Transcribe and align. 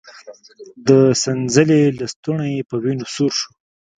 د 0.87 0.89
څنځلې 1.21 1.81
لستوڼی 1.99 2.49
يې 2.55 2.61
په 2.69 2.75
وينو 2.83 3.05
سور 3.13 3.31
شو. 3.39 3.49